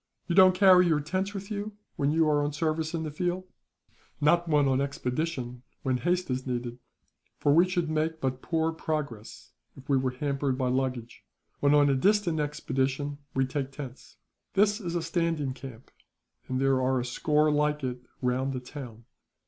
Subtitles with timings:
[0.25, 3.43] "You don't carry your tents with you, when you are on service in the field?"
[4.19, 6.79] "Not when on an expedition where haste is needed;
[7.37, 11.23] for we should make but poor progress, if we were hampered by luggage.
[11.59, 14.17] When on a distant expedition, we take tents.
[14.55, 15.91] "This is a standing camp,
[16.47, 19.05] and there are a score like it round the town.